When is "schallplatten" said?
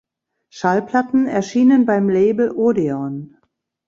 0.49-1.27